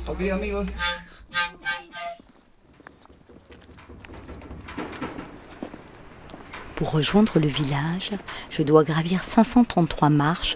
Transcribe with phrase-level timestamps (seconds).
[6.76, 8.12] Pour rejoindre le village,
[8.50, 10.56] je dois gravir 533 marches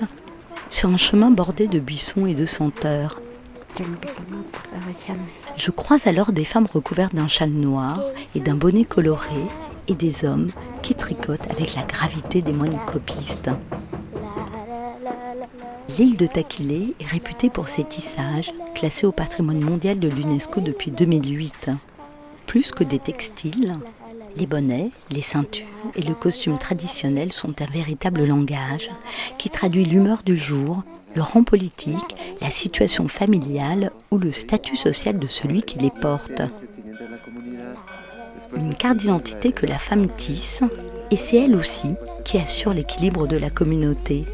[0.69, 3.19] sur un chemin bordé de buissons et de senteurs.
[5.55, 7.99] Je croise alors des femmes recouvertes d'un châle noir
[8.35, 9.41] et d'un bonnet coloré
[9.87, 10.49] et des hommes
[10.81, 13.49] qui tricotent avec la gravité des moines copistes.
[15.99, 20.89] L'île de Taquilé est réputée pour ses tissages, classés au patrimoine mondial de l'UNESCO depuis
[20.89, 21.69] 2008.
[22.47, 23.75] Plus que des textiles,
[24.35, 28.89] les bonnets, les ceintures et le costume traditionnel sont un véritable langage
[29.37, 30.81] qui traduit l'humeur du jour,
[31.15, 36.41] le rang politique, la situation familiale ou le statut social de celui qui les porte.
[38.55, 40.63] Une carte d'identité que la femme tisse
[41.11, 41.93] et c'est elle aussi
[42.25, 44.25] qui assure l'équilibre de la communauté.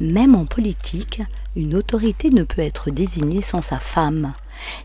[0.00, 1.22] Même en politique,
[1.56, 4.32] une autorité ne peut être désignée sans sa femme.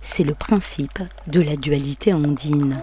[0.02, 2.82] C'est le principe de la dualité andine.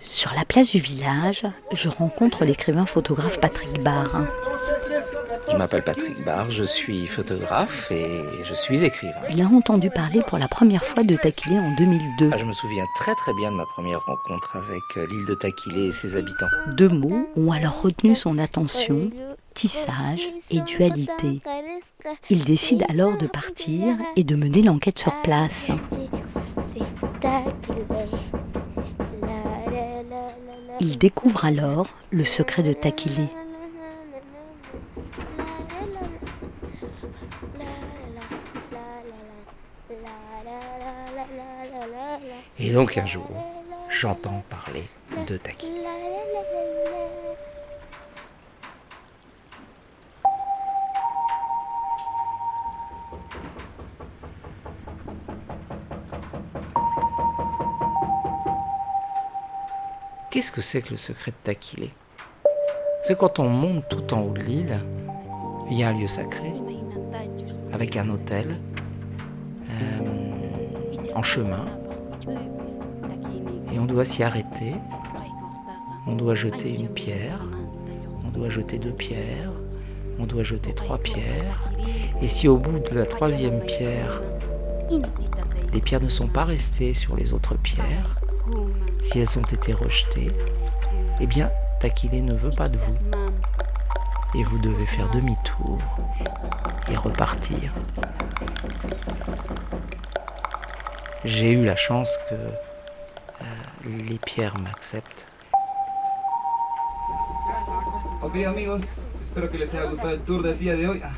[0.00, 4.22] Sur la place du village, je rencontre l'écrivain photographe Patrick Barr.
[5.50, 9.20] Je m'appelle Patrick Barr, je suis photographe et je suis écrivain.
[9.30, 12.30] Il a entendu parler pour la première fois de Taquilé en 2002.
[12.32, 15.34] Ah, je me souviens très très bien de ma première rencontre avec euh, l'île de
[15.34, 16.46] Taquilé et ses habitants.
[16.76, 19.10] Deux mots ont alors retenu son attention,
[19.52, 21.40] tissage et dualité.
[22.30, 25.68] Il décide alors de partir et de mener l'enquête sur place.
[30.80, 33.28] Il découvre alors le secret de Taquilé.
[42.58, 43.28] Et donc un jour,
[43.88, 44.84] j'entends parler
[45.26, 45.71] de Taquilé.
[60.42, 61.90] Qu'est-ce que c'est que le secret de Taquilé
[63.04, 64.80] C'est quand on monte tout en haut de l'île,
[65.70, 66.52] il y a un lieu sacré,
[67.72, 68.58] avec un hôtel,
[69.70, 71.64] euh, en chemin,
[73.72, 74.74] et on doit s'y arrêter,
[76.08, 77.46] on doit jeter une pierre,
[78.24, 79.52] on doit jeter deux pierres,
[80.18, 81.70] on doit jeter trois pierres,
[82.20, 84.20] et si au bout de la troisième pierre,
[85.72, 88.21] les pierres ne sont pas restées sur les autres pierres,
[89.02, 90.30] si elles ont été rejetées,
[91.20, 91.50] eh bien,
[91.80, 92.98] Taquilé ne veut pas de vous.
[94.34, 95.78] Et vous devez faire demi-tour
[96.90, 97.72] et repartir.
[101.24, 103.44] J'ai eu la chance que euh,
[104.08, 105.28] les pierres m'acceptent.
[108.22, 111.00] Ok, amigos, espero que les haya gustado el tour del día de hoy.
[111.04, 111.10] Ah,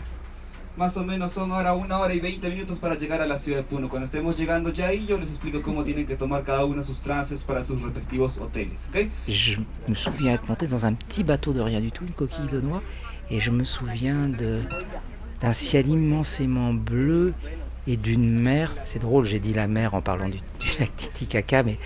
[0.77, 3.59] Más o menos son ahora una hora y 20 minutos para llegar a la ciudad
[3.59, 3.89] de Puno.
[3.89, 7.01] Cuando estemos llegando ya ahí, yo les explico cómo tienen que tomar cada uno sus
[7.01, 8.81] trances para sus respectivos hoteles.
[8.89, 9.07] ¿ok?
[9.29, 12.49] Je me souviens être monté dans un petit bateau de rien du tout, une coquille
[12.51, 12.83] de noix,
[13.31, 17.35] Et je me souviens d'un ciel immensément bleu
[17.87, 18.75] et d'une mer.
[18.85, 20.39] C'est drôle, j'ai dit la mer en parlant du,
[20.81, 21.79] lac Titicaca, mais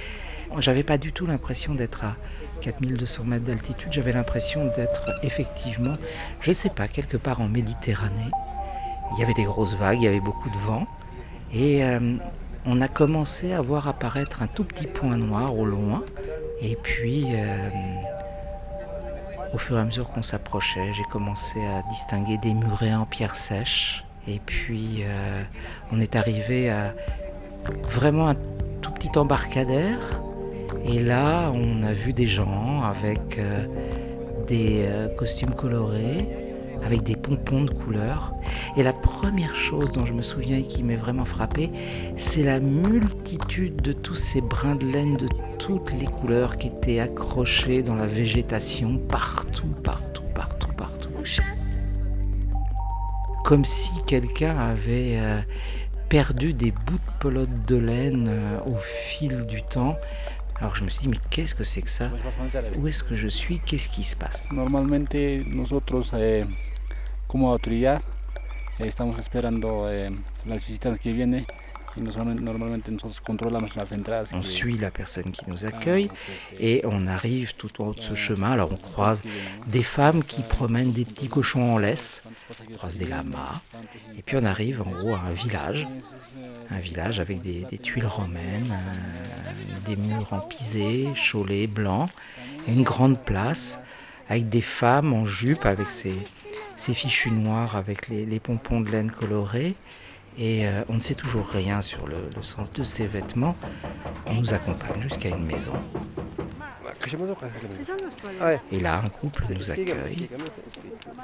[0.61, 2.17] j'avais pas du tout l'impression d'être à
[2.63, 3.93] 4200 mètres d'altitude.
[3.93, 5.99] J'avais l'impression d'être effectivement,
[6.41, 8.31] je sais pas, quelque part en Méditerranée.
[9.13, 10.87] Il y avait des grosses vagues, il y avait beaucoup de vent.
[11.53, 12.17] Et euh,
[12.67, 16.05] on a commencé à voir apparaître un tout petit point noir au loin.
[16.61, 17.71] Et puis, euh,
[19.55, 23.37] au fur et à mesure qu'on s'approchait, j'ai commencé à distinguer des murets en pierre
[23.37, 24.05] sèche.
[24.27, 25.43] Et puis, euh,
[25.91, 26.95] on est arrivé à
[27.85, 28.35] vraiment un
[28.83, 30.21] tout petit embarcadère.
[30.85, 33.41] Et là, on a vu des gens avec
[34.47, 34.89] des
[35.19, 36.29] costumes colorés,
[36.85, 38.35] avec des pompons de couleurs.
[38.77, 41.71] Et la première chose dont je me souviens et qui m'est vraiment frappé,
[42.17, 45.29] c'est la multitude de tous ces brins de laine de
[45.59, 51.11] toutes les couleurs qui étaient accrochés dans la végétation partout, partout, partout, partout.
[53.45, 55.41] Comme si quelqu'un avait euh,
[56.09, 59.97] perdu des bouts de pelote de laine euh, au fil du temps.
[60.61, 62.11] Alors je me suis dit, mais qu'est-ce que c'est que ça?
[62.77, 63.61] Où est-ce que je suis?
[63.61, 64.45] Qu'est-ce qui se passe?
[64.51, 65.05] Normalement,
[65.55, 66.45] nosotros, eh,
[67.29, 68.03] como autoridad,
[68.79, 70.11] estamos esperando eh,
[70.47, 71.47] las visitas que vienen.
[74.33, 76.11] On suit la personne qui nous accueille
[76.61, 78.53] et on arrive tout en haut de ce chemin.
[78.53, 79.23] Alors on croise
[79.67, 82.23] des femmes qui promènent des petits cochons en laisse,
[82.71, 83.61] on croise des lamas,
[84.17, 85.89] et puis on arrive en haut à un village,
[86.71, 92.09] un village avec des, tuiles romaines, euh, des murs en pisé, chaulés, blancs,
[92.69, 93.81] et une grande place
[94.29, 96.15] avec des femmes en jupe avec ces,
[96.79, 99.77] fichus noirs avec les pompons de laine colorés
[100.39, 103.57] et euh, on ne sait toujours rien sur le, sens de ces vêtements.
[104.27, 105.73] On nous accompagne jusqu'à une maison.
[108.71, 110.29] Et là, un couple nous accueille.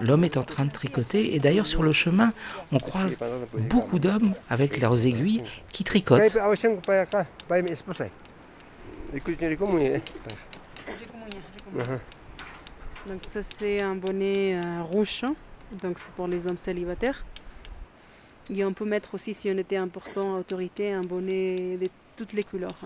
[0.00, 2.32] L'homme est en train de tricoter et d'ailleurs sur le chemin,
[2.72, 3.18] on croise
[3.52, 6.36] beaucoup d'hommes avec leurs aiguilles qui tricotent.
[13.06, 15.34] Donc ça c'est un bonnet euh, rouge, hein.
[15.82, 17.24] Donc c'est pour les hommes célibataires.
[18.54, 22.42] Et on peut mettre aussi, si on était important, autorité, un bonnet de toutes les
[22.44, 22.76] couleurs.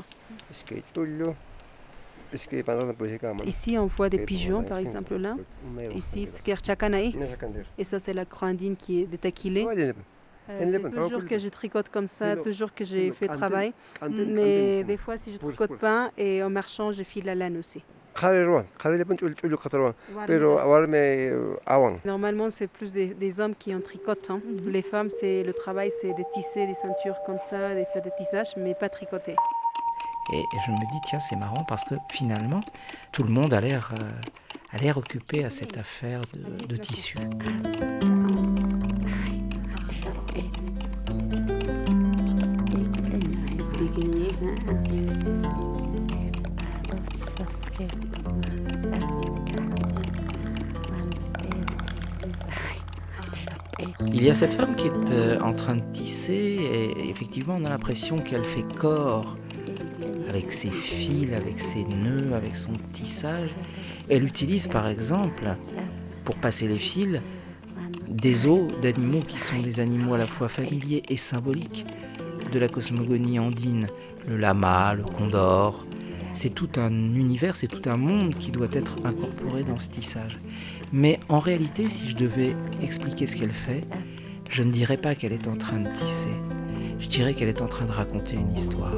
[3.44, 5.36] Ici, on voit des pigeons, par exemple, là.
[5.94, 7.16] Ici, c'est Kerchakanaï.
[7.76, 9.66] Et ça, c'est la croix indienne qui est détaquilée.
[10.50, 13.72] Euh, c'est toujours que je tricote comme ça, toujours que j'ai fait le travail.
[14.08, 17.82] Mais des fois, si je tricote pas, et en marchant, je file la laine aussi.
[22.04, 24.30] Normalement, c'est plus des, hommes qui en tricotent.
[24.30, 24.40] Hein.
[24.44, 24.70] Mhm.
[24.70, 28.10] Les femmes, c'est le travail, c'est de tisser des ceintures comme ça, des faire des
[28.18, 29.36] tissages, mais pas tricoter.
[30.32, 32.60] Et je me dis, tiens, c'est marrant parce que finalement,
[33.12, 33.94] tout le monde a l'air
[34.82, 37.16] euh, occupé à cette affaire de, de tissu.
[54.20, 57.64] Il y a cette femme qui est euh, en train de tisser et effectivement on
[57.64, 59.36] a l'impression qu'elle fait corps
[60.28, 63.50] avec ses fils, avec ses nœuds, avec son tissage.
[64.08, 65.44] Elle utilise par exemple,
[66.24, 67.20] pour passer les fils,
[68.08, 71.86] des os d'animaux qui sont des animaux à la fois familiers et symboliques
[72.52, 73.86] de la cosmogonie andine,
[74.26, 75.86] le lama, le condor.
[76.40, 80.38] C'est tout un univers, c'est tout un monde qui doit être incorporé dans ce tissage.
[80.92, 83.82] Mais en réalité, si je devais expliquer ce qu'elle fait,
[84.48, 86.30] je ne dirais pas qu'elle est en train de tisser.
[87.00, 88.94] Je dirais qu'elle est en train de raconter une histoire.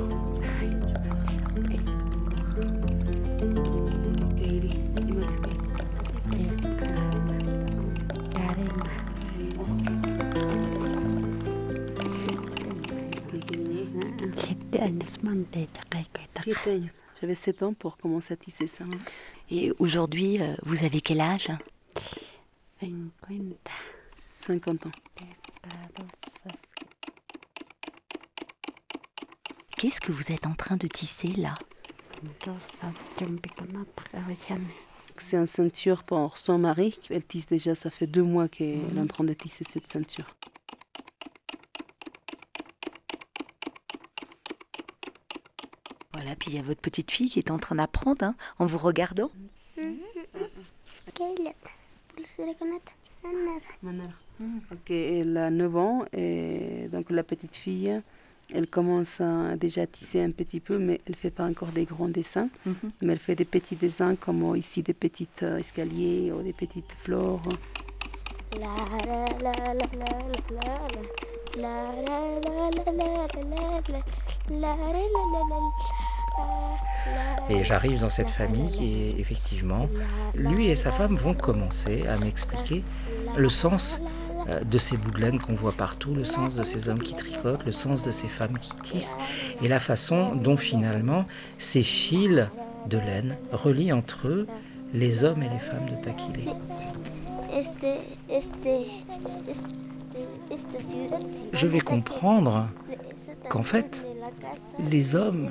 [17.20, 18.84] J'avais 7 ans pour commencer à tisser ça.
[19.50, 21.48] Et aujourd'hui, euh, vous avez quel âge?
[24.06, 24.90] 50 ans.
[29.76, 31.54] Qu'est-ce que vous êtes en train de tisser là?
[35.16, 36.98] C'est une ceinture pour son mari.
[37.10, 40.26] Elle tisse déjà, ça fait deux mois qu'elle est en train de tisser cette ceinture.
[46.14, 48.66] Voilà, puis il y a votre petite fille qui est en train d'apprendre hein, en
[48.66, 49.30] vous regardant.
[54.72, 58.00] Ok, elle a 9 ans et donc la petite fille,
[58.52, 61.84] elle commence à déjà tisser un petit peu, mais elle ne fait pas encore des
[61.84, 62.48] grands dessins.
[62.66, 62.74] Mhm.
[63.02, 66.90] Mais elle fait des petits dessins comme ici des petits euh, escaliers ou des petites
[67.04, 67.42] fleurs.
[77.48, 79.88] Et j'arrive dans cette famille qui effectivement,
[80.34, 82.84] lui et sa femme vont commencer à m'expliquer
[83.36, 84.00] le sens
[84.48, 87.14] euh, de ces bouts de laine qu'on voit partout, le sens de ces hommes qui
[87.14, 89.16] tricotent, le sens de ces femmes qui tissent,
[89.62, 91.26] et la façon dont finalement
[91.58, 92.48] ces fils
[92.86, 94.46] de laine relient entre eux
[94.94, 96.52] les hommes et les femmes de Taquile.
[101.52, 102.68] Je vais comprendre
[103.48, 104.06] qu'en fait,
[104.90, 105.50] les hommes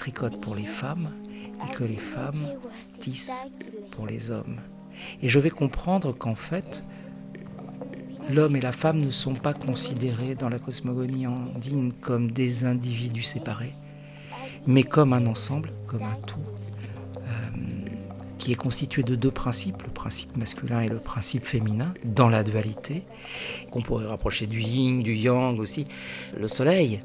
[0.00, 1.10] tricotent pour les femmes
[1.62, 2.48] et que les femmes
[3.00, 3.44] tissent
[3.90, 4.56] pour les hommes.
[5.20, 6.82] Et je vais comprendre qu'en fait,
[8.30, 13.24] l'homme et la femme ne sont pas considérés dans la cosmogonie andine comme des individus
[13.24, 13.74] séparés,
[14.66, 16.48] mais comme un ensemble, comme un tout,
[17.18, 17.20] euh,
[18.38, 22.42] qui est constitué de deux principes, le principe masculin et le principe féminin, dans la
[22.42, 23.02] dualité,
[23.70, 25.86] qu'on pourrait rapprocher du yin, du yang aussi,
[26.38, 27.00] le soleil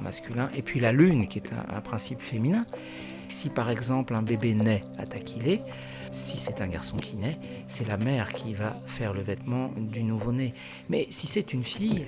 [0.00, 2.66] masculin, et puis la lune, qui est un, principe féminin.
[3.28, 5.60] Si par exemple un bébé naît à Taquilé,
[6.10, 10.02] si c'est un garçon qui naît, c'est la mère qui va faire le vêtement du
[10.02, 10.54] nouveau-né.
[10.88, 12.06] Mais si c'est une fille,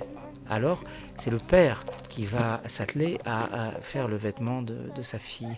[0.49, 0.83] alors
[1.17, 5.55] c'est le père qui va s'atteler à, faire le vêtement de sa fille.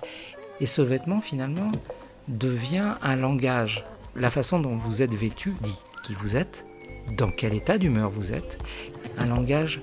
[0.59, 1.71] Et ce vêtement, finalement,
[2.27, 3.83] devient un langage.
[4.15, 6.65] La façon dont vous êtes vêtu dit qui vous êtes,
[7.17, 8.57] dans quel état d'humeur vous êtes.
[9.17, 9.81] Un langage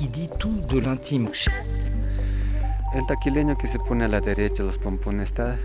[0.00, 1.30] qui dit tout de l'intime.
[2.94, 5.58] El taquileño que se pone a la derecha los pompones está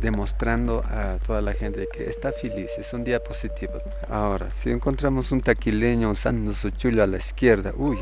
[0.00, 3.74] demostrando a toda la gente que está feliz, es un día positivo.
[4.08, 7.98] Ahora, si encontramos un taquileño usando su chulo a la izquierda, uy,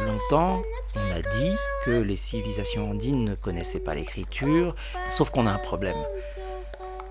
[0.00, 0.62] Longtemps,
[0.96, 1.56] on a dit
[1.86, 4.76] que les civilisations andines ne connaissaient pas l'écriture,
[5.08, 5.96] sauf qu'on a un problème.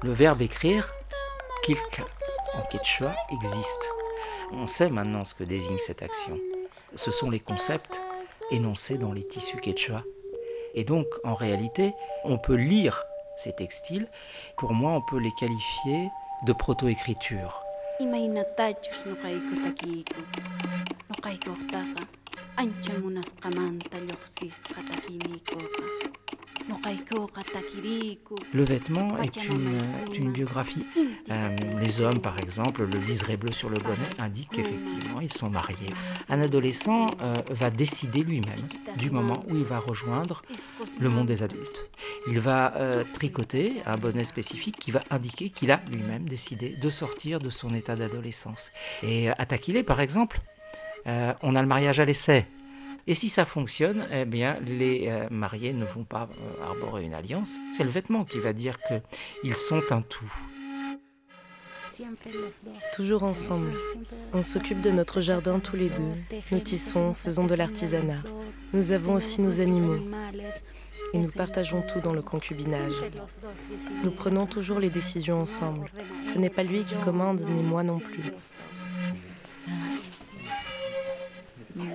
[0.04, 0.94] Le verbe écrire,
[1.64, 2.04] kilka,
[2.54, 3.90] en quechua, existe.
[4.52, 6.40] On sait maintenant ce que désigne cette action.
[6.96, 8.02] Ce sont les concepts
[8.52, 10.04] énoncés dans les tissus quechua.
[10.74, 13.04] Et donc, en réalité, on peut lire
[13.38, 14.08] ces textiles,
[14.58, 16.10] pour moi, on peut les qualifier
[16.46, 17.62] de proto-écriture.
[28.54, 29.38] Le vêtement est
[30.18, 30.86] une, biographie.
[31.30, 35.50] Euh, les hommes, par exemple, le liseré bleu sur le bonnet indique qu'effectivement, ils sont
[35.50, 35.90] mariés.
[36.30, 38.68] Un adolescent euh, va décider lui-même
[38.98, 40.42] du moment où il va rejoindre
[41.00, 41.88] le monde des adultes.
[42.28, 46.90] Il va euh, tricoter un bonnet spécifique qui va indiquer qu'il a lui-même décidé de
[46.90, 48.72] sortir de son état d'adolescence.
[49.04, 50.40] Et à Taquilé, par exemple,
[51.44, 52.48] on a le mariage à l'essai.
[53.08, 57.14] Et si ça fonctionne, eh bien, les euh, mariés ne vont pas euh, arborer une
[57.14, 57.60] alliance.
[57.72, 60.34] C'est le vêtement qui va dire qu'ils sont un tout.
[62.96, 63.72] Toujours ensemble.
[64.34, 66.14] On s'occupe de notre jardin tous les deux.
[66.52, 68.22] Nous tissons, faisons de l'artisanat.
[68.74, 70.00] Nous avons aussi nos animaux.
[71.14, 72.94] Et nous partageons tout dans le concubinage.
[74.04, 75.88] Nous prenons toujours les décisions ensemble.
[76.24, 78.32] Ce n'est pas lui qui commande, ni moi non plus.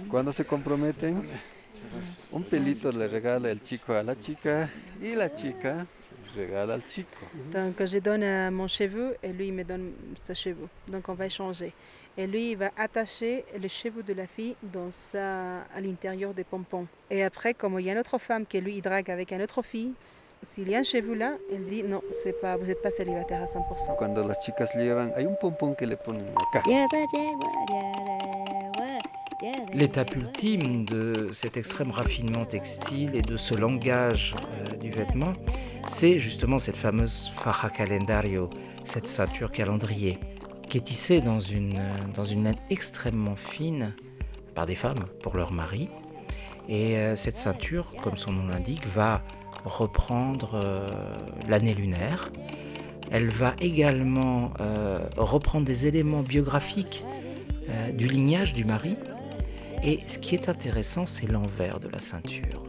[0.09, 1.23] Cuando se comprometen,
[2.33, 4.69] un pelito le regala el chico a la chica
[5.01, 5.87] y la chica
[6.37, 7.27] regala al chico.
[7.53, 10.69] Donc je donne mon cheveu et lui il me donne sa cheveu.
[10.89, 11.73] Donc on va échanger.
[12.19, 16.45] Et lui, il va attacher le cheveu de la fille dans sa, à l'intérieur des
[16.45, 16.87] pompons.
[17.09, 19.41] Et après, comme il y a une autre femme qui lui il drague avec une
[19.41, 19.93] autre fille,
[20.43, 23.43] s'il y a un cheveu là, il dit non, c'est pas, vous n'êtes pas célibataire
[23.43, 23.97] à 100%.
[23.97, 26.63] Quand las chicas llevan, hay un pompón que le ponen acá.
[29.73, 35.33] L'étape ultime de cet extrême raffinement textile et de ce langage euh, du vêtement,
[35.89, 38.51] c'est justement cette fameuse faja calendario,
[38.85, 40.19] cette ceinture calendrier,
[40.69, 43.95] qui est tissée dans une, euh, dans laine extrêmement fine
[44.55, 45.89] par des femmes pour leur mari.
[46.69, 49.23] Et euh, cette ceinture, comme son nom l'indique, va
[49.65, 50.87] reprendre
[51.47, 52.31] l'année lunaire.
[53.11, 54.53] Elle va également
[55.19, 57.05] reprendre des éléments biographiques
[57.93, 58.97] du lignage du mari,
[59.83, 62.63] et ce qui est intéressant, c'est l'envers de la ceinture,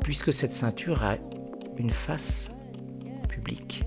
[0.00, 1.16] puisque cette ceinture a
[1.76, 2.50] une face
[3.28, 3.82] publique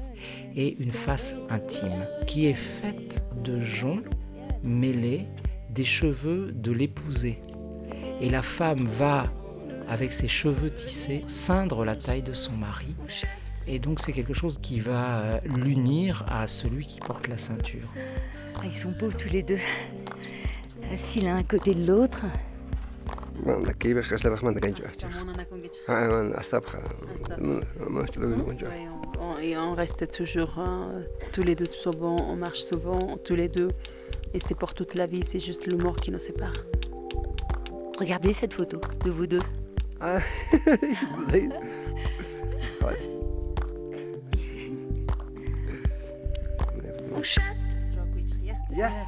[0.56, 4.03] et une face intime, qui est faite de joncs
[4.63, 5.25] mêlés
[5.70, 7.41] des cheveux de l'épousé.
[8.22, 9.24] Et la femme va,
[9.88, 12.96] avec ses cheveux tissés, ceindre la taille de son mari.
[13.67, 17.94] Et donc c'est quelque chose qui va euh, l'unir à celui qui porte la ceinture.
[18.63, 19.60] Ils sont beaux tous les deux
[20.91, 22.22] assis l'un à côté de l'autre.
[29.41, 30.91] Et on reste toujours hein,
[31.32, 33.70] tous les deux souvent, on marche souvent tous les deux.
[34.34, 36.53] Et c'est pour toute la vie, c'est juste le mort qui nous sépare.
[38.00, 39.41] Regardez cette photo de vous deux.
[40.00, 40.20] Ah.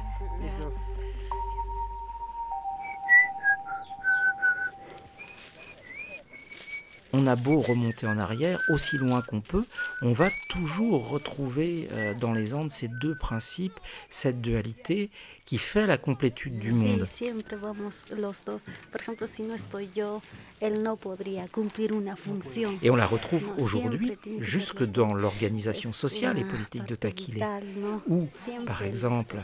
[7.12, 9.64] on a beau remonter en arrière, aussi loin qu'on peut,
[10.02, 15.10] on va toujours retrouver euh, dans les Andes ces deux principes, cette dualité
[15.50, 17.08] qui fait la complétude du monde.
[22.82, 27.44] Et on la retrouve aujourd'hui jusque dans l'organisation sociale et politique de Taquile,
[28.08, 28.28] où,
[28.64, 29.38] par exemple,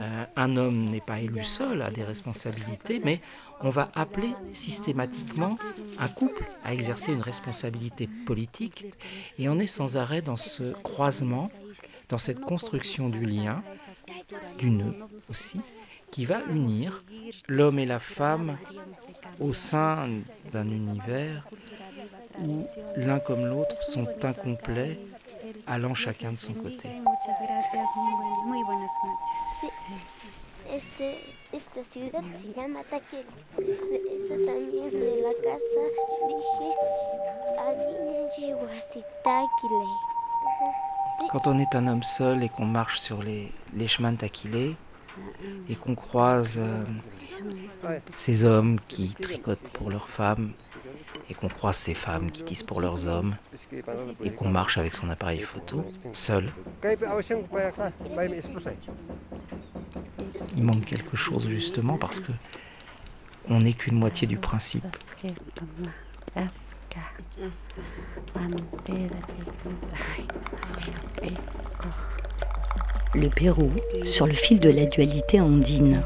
[0.00, 3.20] euh, un homme n'est pas élu seul, a des responsabilités, mais
[3.62, 5.56] on va appeler systématiquement
[5.98, 8.86] un couple à exercer une responsabilité politique
[9.38, 11.50] et on est sans arrêt dans ce croisement,
[12.08, 13.62] dans cette construction du lien
[14.58, 14.94] du nœud
[15.28, 15.60] aussi,
[16.10, 17.04] qui va unir
[17.48, 18.56] l'homme et la femme
[19.38, 20.08] au sein
[20.52, 21.46] d'un univers
[22.42, 22.64] où
[22.96, 24.98] l'un comme l'autre sont incomplets,
[25.66, 26.88] allant chacun de son côté.
[41.30, 43.52] Quand on est un homme seul et qu'on marche sur les,
[43.88, 44.76] chemins de Taquilé
[45.68, 46.84] et qu'on croise euh,
[48.14, 50.52] ces hommes qui tricotent pour leurs femmes
[51.28, 53.34] et qu'on croise ces femmes qui tissent pour leurs hommes
[54.22, 56.50] et qu'on marche avec son appareil photo, seul,
[60.56, 62.32] il manque quelque chose justement parce que
[63.48, 64.84] on n'est qu'une moitié du principe.
[73.14, 73.72] Le Pérou
[74.04, 76.02] sur le fil de la dualité andine.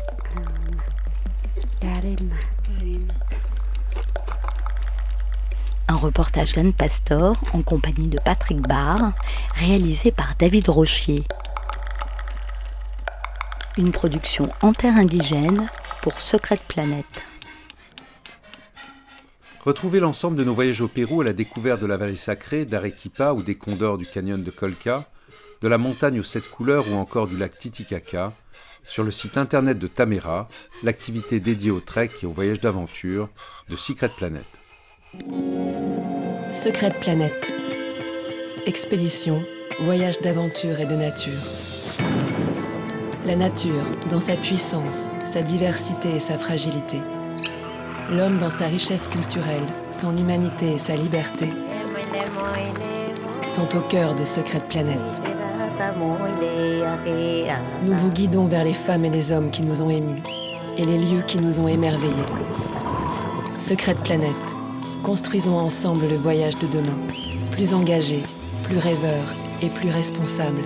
[5.86, 9.12] Un reportage d'Anne Pastor en compagnie de Patrick Barr,
[9.54, 11.24] réalisé par David Rochier.
[13.76, 15.68] Une production indigène
[16.00, 17.24] pour Secret Planète.
[19.64, 23.32] Retrouvez l'ensemble de nos voyages au Pérou à la découverte de la vallée sacrée, d'Arequipa
[23.32, 25.08] ou des condors du canyon de Colca,
[25.60, 28.32] de la montagne aux sept couleurs ou encore du lac Titicaca,
[28.84, 30.48] sur le site internet de Tamera,
[30.84, 33.28] l'activité dédiée au trek et au voyage d'aventure
[33.70, 34.46] de Secret Planet.
[36.52, 37.52] Secret Planète.
[38.66, 39.42] Expédition,
[39.80, 41.32] voyage d'aventure et de nature.
[43.24, 47.00] La nature, dans sa puissance, sa diversité et sa fragilité
[48.10, 51.48] l'homme dans sa richesse culturelle, son humanité et sa liberté
[53.48, 54.98] sont au cœur de Secret Planète.
[57.82, 60.22] Nous vous guidons vers les femmes et les hommes qui nous ont émus
[60.76, 62.12] et les lieux qui nous ont émerveillés.
[63.56, 64.32] Secret Planète,
[65.02, 66.98] construisons ensemble le voyage de demain,
[67.52, 68.22] plus engagé,
[68.64, 70.62] plus rêveur et plus responsable.